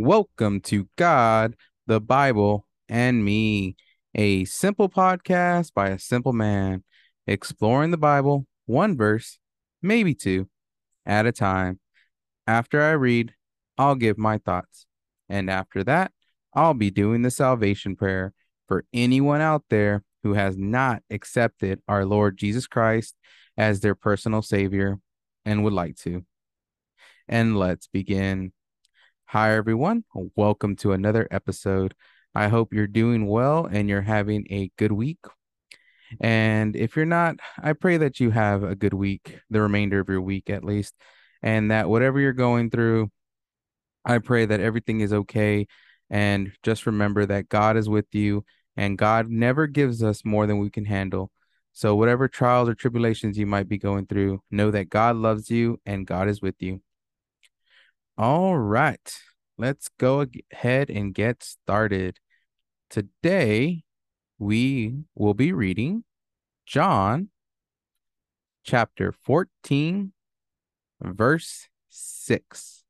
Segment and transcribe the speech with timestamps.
[0.00, 1.56] Welcome to God,
[1.88, 3.74] the Bible, and Me,
[4.14, 6.84] a simple podcast by a simple man,
[7.26, 9.40] exploring the Bible one verse,
[9.82, 10.48] maybe two,
[11.04, 11.80] at a time.
[12.46, 13.34] After I read,
[13.76, 14.86] I'll give my thoughts.
[15.28, 16.12] And after that,
[16.54, 18.34] I'll be doing the salvation prayer
[18.68, 23.16] for anyone out there who has not accepted our Lord Jesus Christ
[23.56, 25.00] as their personal Savior
[25.44, 26.24] and would like to.
[27.26, 28.52] And let's begin.
[29.30, 30.04] Hi, everyone.
[30.36, 31.94] Welcome to another episode.
[32.34, 35.18] I hope you're doing well and you're having a good week.
[36.18, 40.08] And if you're not, I pray that you have a good week, the remainder of
[40.08, 40.94] your week at least,
[41.42, 43.10] and that whatever you're going through,
[44.02, 45.66] I pray that everything is okay.
[46.08, 48.46] And just remember that God is with you
[48.78, 51.30] and God never gives us more than we can handle.
[51.74, 55.82] So, whatever trials or tribulations you might be going through, know that God loves you
[55.84, 56.80] and God is with you.
[58.20, 59.16] All right,
[59.58, 62.18] let's go ahead and get started.
[62.90, 63.84] Today,
[64.40, 66.02] we will be reading
[66.66, 67.28] John
[68.64, 70.12] chapter 14,
[71.00, 72.82] verse 6.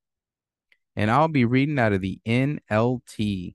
[0.96, 3.54] And I'll be reading out of the NLT.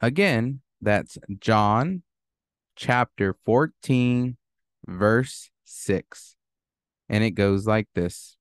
[0.00, 2.02] Again, that's John
[2.76, 4.38] chapter 14,
[4.86, 6.36] verse 6.
[7.10, 8.38] And it goes like this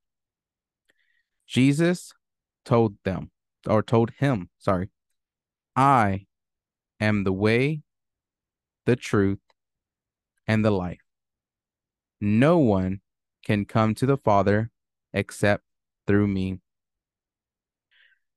[1.46, 2.14] Jesus
[2.68, 3.32] told them,
[3.68, 4.90] or told him, sorry,
[5.76, 6.26] I
[7.00, 7.82] am the way,
[8.86, 9.40] the truth,
[10.48, 11.00] and the life.
[12.20, 13.00] No one
[13.44, 14.70] can come to the Father
[15.14, 15.64] except
[16.06, 16.60] through me.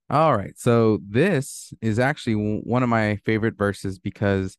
[0.08, 0.56] All right.
[0.56, 4.56] So this is actually one of my favorite verses because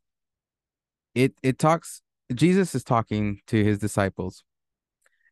[1.14, 2.02] it it talks
[2.34, 4.44] Jesus is talking to his disciples.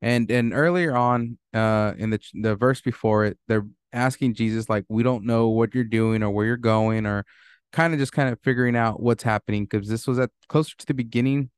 [0.01, 4.85] And and earlier on uh in the the verse before it they're asking Jesus like
[4.89, 7.25] we don't know what you're doing or where you're going or
[7.71, 10.85] kind of just kind of figuring out what's happening because this was at closer to
[10.85, 11.49] the beginning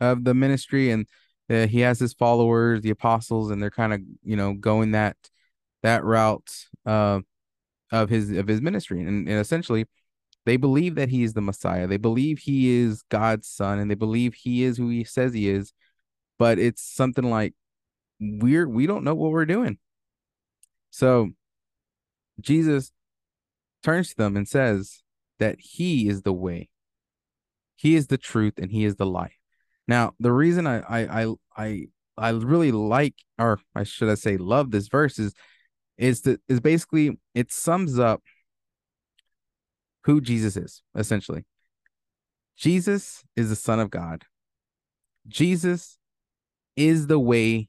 [0.00, 1.06] of the ministry and
[1.48, 5.16] uh, he has his followers the apostles and they're kind of you know going that
[5.82, 6.50] that route
[6.86, 7.20] uh,
[7.92, 9.86] of his of his ministry and, and essentially
[10.46, 11.86] they believe that he is the messiah.
[11.86, 15.48] They believe he is god's son and they believe he is who he says he
[15.48, 15.72] is
[16.38, 17.54] but it's something like
[18.18, 19.78] we're we don't know what we're doing.
[20.90, 21.30] So
[22.40, 22.92] jesus
[23.82, 25.02] turns to them and says
[25.38, 26.68] that he is the way
[27.76, 29.38] he is the truth and he is the life
[29.88, 31.86] now the reason i i i i,
[32.16, 35.32] I really like or i should i say love this verse is
[35.96, 38.22] is that is basically it sums up
[40.04, 41.44] who Jesus is essentially.
[42.56, 44.24] Jesus is the son of God.
[45.28, 45.98] Jesus
[46.76, 47.68] is the way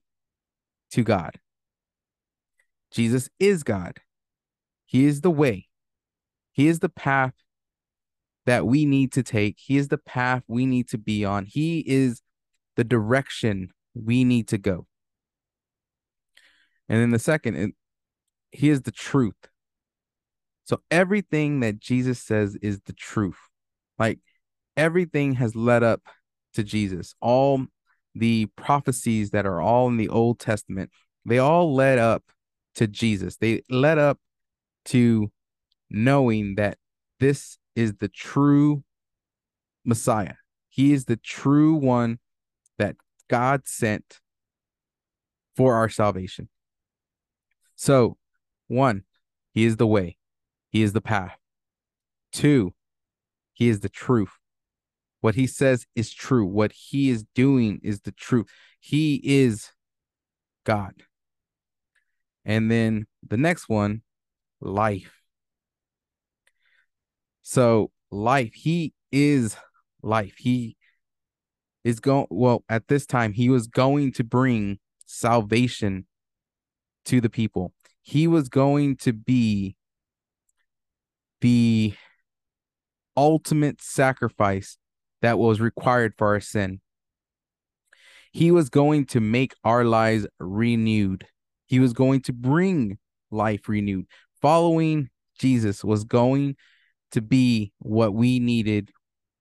[0.92, 1.40] to God.
[2.92, 4.00] Jesus is God.
[4.91, 5.69] He is the way.
[6.52, 7.34] He is the path
[8.46, 9.56] that we need to take.
[9.57, 11.46] He is the path we need to be on.
[11.46, 12.22] He is
[12.75, 14.88] the direction we need to go.
[16.90, 17.72] And then the second,
[18.52, 19.38] he is the truth.
[20.66, 23.40] So everything that Jesus says is the truth.
[23.97, 24.19] Like
[24.75, 26.02] everything has led up
[26.56, 27.16] to Jesus.
[27.22, 27.66] All
[28.13, 30.91] the prophecies that are all in the Old Testament,
[31.23, 32.23] they all led up
[32.75, 33.38] to Jesus.
[33.38, 34.19] They led up
[34.86, 35.31] to
[35.90, 36.78] knowing that
[37.19, 38.84] this is the true
[39.86, 40.36] Messiah.
[40.69, 42.19] He is the true one
[42.78, 42.96] that
[43.30, 44.20] God sent
[45.56, 46.50] for our salvation.
[47.75, 48.18] So
[48.68, 49.03] one,
[49.53, 50.18] he is the way,
[50.70, 51.38] he is the path.
[52.31, 52.74] Two,
[53.53, 54.31] he is the truth.
[55.20, 56.46] What he says is true.
[56.46, 58.47] What he is doing is the truth.
[58.80, 59.72] He is
[60.66, 61.03] God.
[62.44, 64.02] And then the next one,
[64.62, 65.12] life.
[67.42, 69.58] So, life, he is
[70.02, 70.36] life.
[70.38, 70.78] He
[71.84, 76.06] is going, well, at this time, he was going to bring salvation
[77.06, 79.76] to the people he was going to be
[81.41, 81.94] the
[83.16, 84.78] ultimate sacrifice
[85.22, 86.82] that was required for our sin.
[88.32, 91.28] He was going to make our lives renewed.
[91.68, 92.97] He was going to bring
[93.30, 94.08] life renewed.
[94.41, 96.55] Following Jesus was going
[97.11, 98.91] to be what we needed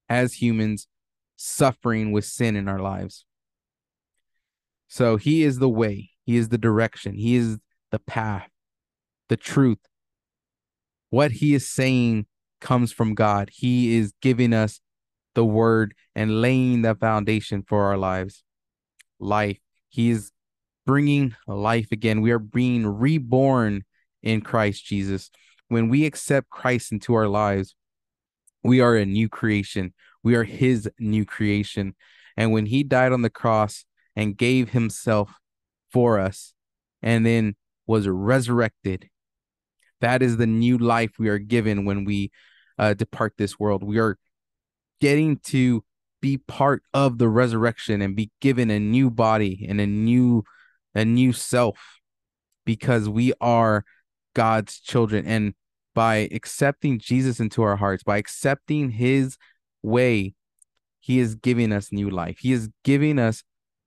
[0.09, 0.89] as humans
[1.37, 3.25] suffering with sin in our lives.
[4.89, 7.59] So he is the way, he is the direction, he is
[7.91, 8.49] the path,
[9.29, 9.79] the truth.
[11.11, 12.27] What he is saying
[12.61, 13.51] comes from God.
[13.53, 14.81] He is giving us
[15.35, 18.43] the word and laying the foundation for our lives.
[19.19, 19.59] Life.
[19.89, 20.33] He is
[20.87, 22.21] bringing life again.
[22.21, 23.85] We are being reborn
[24.23, 25.31] in Christ Jesus.
[25.69, 27.77] when we accept Christ into our lives,
[28.65, 29.95] we are a new creation.
[30.23, 31.95] We are his new creation.
[32.37, 33.85] And when he died on the cross
[34.17, 35.33] and gave himself
[35.93, 36.53] for us
[37.03, 37.55] and then
[37.87, 39.09] was resurrected,
[40.01, 42.31] that is the new life we are given when we
[42.79, 43.83] uh, depart this world.
[43.83, 44.19] We are
[45.01, 45.85] getting to
[46.21, 50.45] be part of the resurrection and be given a new body and a new
[50.95, 51.79] a new self
[52.65, 53.85] because we are
[54.41, 55.27] God's children.
[55.27, 55.53] And
[55.95, 59.37] by accepting Jesus into our hearts by accepting his
[59.83, 60.33] way
[60.99, 62.39] he is giving us new life.
[62.41, 63.45] He is giving us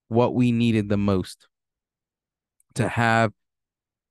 [0.09, 1.47] what we needed the most
[2.75, 3.31] to have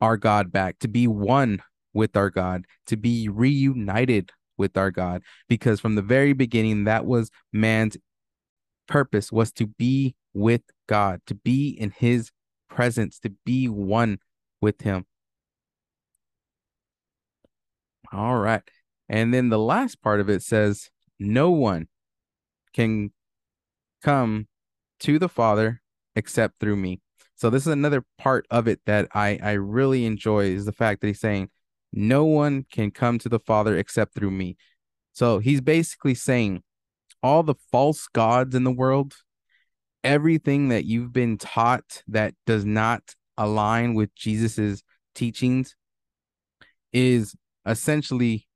[0.01, 1.63] our God back to be one
[1.95, 5.23] with our God to be reunited with our God.
[5.49, 7.97] Because from the very beginning that was man's
[8.89, 12.33] purpose was to be with God, to be in his
[12.69, 14.19] presence, to be one
[14.61, 15.07] with him.
[18.13, 18.63] All right.
[19.09, 21.89] And then the last part of it says, No one
[22.73, 23.13] can
[24.03, 24.49] come
[25.01, 25.81] to the Father
[26.15, 27.01] except through me.
[27.35, 31.01] So this is another part of it that I, I really enjoy is the fact
[31.01, 31.51] that he's saying,
[31.93, 34.57] No one can come to the Father except through me.
[35.13, 36.63] So he's basically saying
[37.23, 39.15] all the false gods in the world,
[40.03, 44.83] everything that you've been taught that does not align with Jesus's
[45.15, 45.75] teachings
[46.93, 47.35] is
[47.67, 48.47] essentially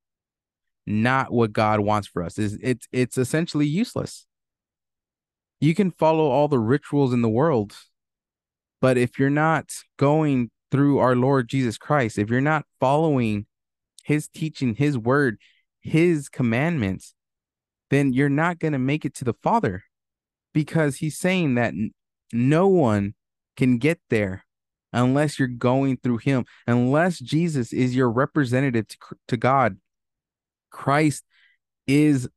[0.87, 2.39] not what God wants for us.
[2.39, 4.27] Is it's it's essentially useless.
[5.61, 7.75] You can follow all the rituals in the world,
[8.81, 13.47] but if you're not going through our Lord Jesus Christ, if you're not following
[14.05, 15.39] his teaching, his word,
[15.81, 17.15] his commandments,
[17.91, 19.85] then you're not going to make it to the Father
[20.53, 21.75] because he's saying that
[22.33, 23.15] no one
[23.57, 24.46] can get there
[24.97, 28.97] unless you're going through him, unless Jesus is your representative to,
[29.29, 29.77] to God.
[30.71, 31.23] Christ
[31.87, 32.29] is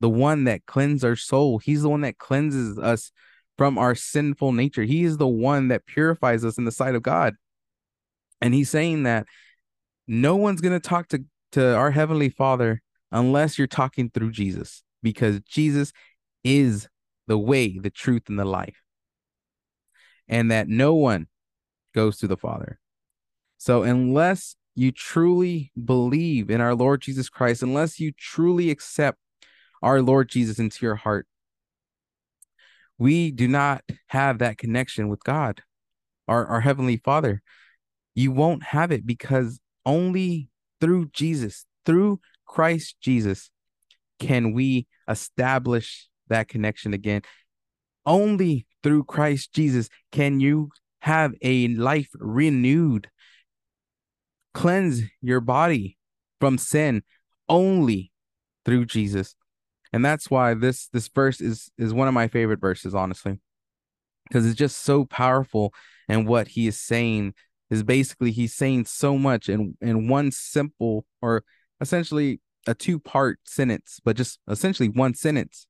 [0.00, 1.58] the one that cleanses our soul.
[1.58, 3.10] He's the one that cleanses us
[3.56, 4.82] from our sinful nature.
[4.82, 7.34] He is the one that purifies us in the sight of God.
[8.42, 9.26] And he's saying that
[10.06, 14.82] no one's going to talk to, to our heavenly father unless you're talking through Jesus,
[15.02, 15.94] because Jesus
[16.44, 16.88] is
[17.26, 18.82] the way, the truth, and the life.
[20.28, 21.28] And that no one
[21.96, 22.78] goes to the Father.
[23.58, 29.18] So, unless you truly believe in our Lord Jesus Christ, unless you truly accept
[29.82, 31.26] our Lord Jesus into your heart,
[32.98, 35.62] we do not have that connection with God,
[36.28, 37.42] our, our Heavenly Father.
[38.14, 40.50] You won't have it because only
[40.80, 43.50] through Jesus, through Christ Jesus
[44.18, 47.22] can we establish that connection again.
[48.04, 50.70] Only through Christ Jesus can you
[51.06, 53.08] have a life renewed.
[54.54, 55.96] Cleanse your body
[56.40, 57.04] from sin
[57.48, 58.10] only
[58.64, 59.36] through Jesus.
[59.92, 63.38] And that's why this this verse is is one of my favorite verses honestly.
[64.26, 65.72] Because it's just so powerful
[66.08, 67.34] and what he is saying
[67.70, 71.44] is basically he's saying so much in in one simple or
[71.80, 75.68] essentially a two part sentence, but just essentially one sentence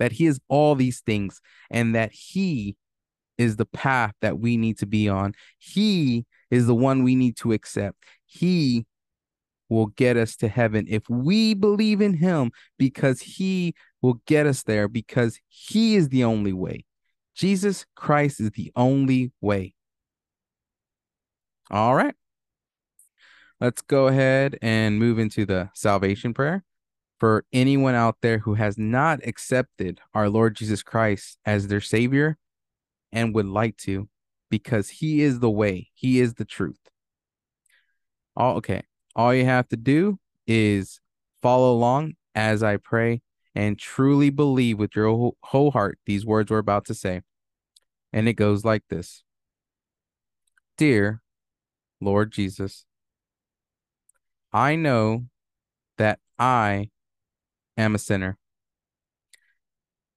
[0.00, 2.76] that he is all these things and that he
[3.40, 5.32] is the path that we need to be on.
[5.56, 7.96] He is the one we need to accept.
[8.26, 8.84] He
[9.70, 14.62] will get us to heaven if we believe in him because he will get us
[14.64, 16.84] there because he is the only way.
[17.34, 19.72] Jesus Christ is the only way.
[21.70, 22.14] All right.
[23.58, 26.62] Let's go ahead and move into the salvation prayer
[27.18, 32.36] for anyone out there who has not accepted our Lord Jesus Christ as their Savior
[33.12, 34.08] and would like to,
[34.50, 36.90] because He is the way, He is the truth.
[38.36, 38.82] All okay.
[39.16, 41.00] All you have to do is
[41.42, 43.22] follow along as I pray
[43.54, 47.22] and truly believe with your whole heart these words we're about to say.
[48.12, 49.24] And it goes like this
[50.76, 51.22] Dear
[52.00, 52.86] Lord Jesus,
[54.52, 55.26] I know
[55.98, 56.90] that I
[57.76, 58.38] am a sinner.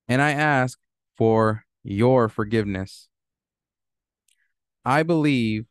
[0.07, 0.79] And I ask
[1.17, 3.09] for your forgiveness.
[4.85, 5.65] I believe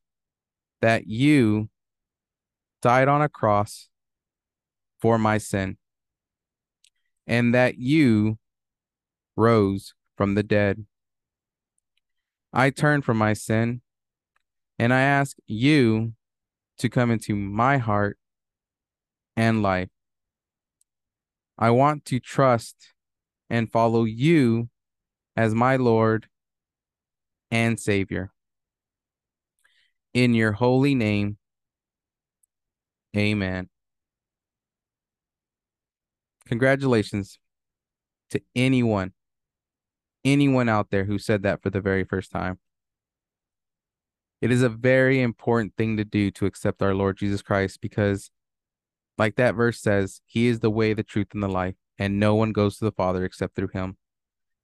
[0.80, 1.68] that you
[2.80, 3.88] died on a cross
[5.00, 5.76] for my sin
[7.26, 8.38] and that you
[9.36, 10.84] rose from the dead.
[12.52, 13.80] I turn from my sin
[14.78, 16.12] and I ask you
[16.78, 18.18] to come into my heart
[19.36, 19.88] and life.
[21.58, 22.76] I want to trust
[23.48, 24.68] and follow you
[25.36, 26.26] as my Lord
[27.50, 28.32] and Savior.
[30.14, 31.38] In your holy name,
[33.16, 33.68] Amen.
[36.46, 37.38] Congratulations
[38.30, 39.12] to anyone,
[40.24, 42.58] anyone out there who said that for the very first time.
[44.40, 48.30] It is a very important thing to do to accept our Lord Jesus Christ because,
[49.18, 52.34] like that verse says, He is the way, the truth, and the life, and no
[52.34, 53.98] one goes to the Father except through Him.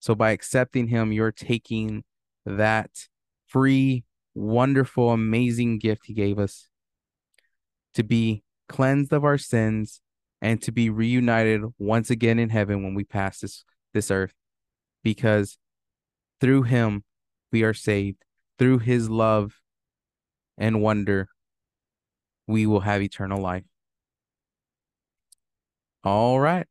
[0.01, 2.05] So, by accepting Him, you're taking
[2.47, 2.91] that
[3.47, 6.69] free, wonderful, amazing gift He gave us
[7.95, 10.01] to be cleansed of our sins
[10.41, 14.35] and to be reunited once again in heaven when we pass this, this earth.
[15.03, 15.59] Because
[16.41, 17.05] through Him,
[17.51, 18.25] we are saved.
[18.59, 19.61] Through His love,
[20.59, 21.29] and wonder,
[22.47, 23.65] we will have eternal life.
[26.05, 26.67] All right.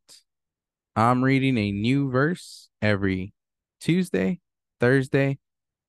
[0.95, 3.33] I'm reading a new verse every
[3.79, 4.39] Tuesday,
[4.79, 5.39] Thursday,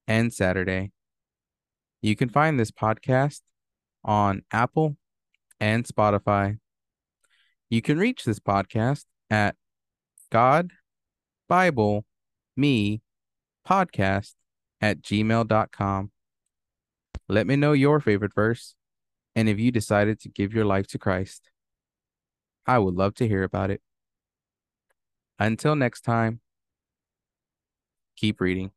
[0.07, 0.93] and Saturday.
[2.03, 3.41] You can find this podcast
[4.05, 4.97] on Apple
[5.61, 6.59] and Spotify.
[7.71, 9.57] You can reach this podcast at
[10.31, 10.71] God
[11.49, 12.05] Bible
[12.57, 13.03] Me
[13.67, 14.35] podcast
[14.81, 16.11] at gmail.com.
[17.29, 18.75] Let me know your favorite verse
[19.37, 21.51] and if you decided to give your life to Christ.
[22.67, 23.81] I would love to hear about it.
[25.39, 26.41] Until next time,
[28.19, 28.71] keep reading.